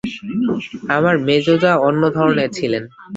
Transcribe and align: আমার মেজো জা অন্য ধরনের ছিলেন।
আমার 0.95 1.15
মেজো 1.27 1.55
জা 1.57 1.71
অন্য 1.87 2.03
ধরনের 2.17 2.49
ছিলেন। 2.57 2.83